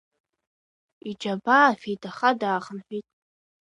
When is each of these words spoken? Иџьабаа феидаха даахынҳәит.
Иџьабаа 1.09 1.79
феидаха 1.81 2.29
даахынҳәит. 2.39 3.05